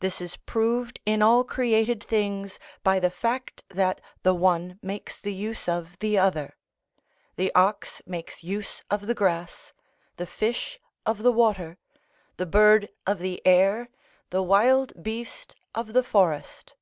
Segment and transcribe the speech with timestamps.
[0.00, 5.34] This is proved in all created things, by the fact that the one makes the
[5.34, 6.56] use of the other;
[7.36, 9.74] the ox makes use of the grass,
[10.16, 11.76] the fish of the water,
[12.38, 13.90] the bird of the air,
[14.30, 16.74] the wild beast of the forest.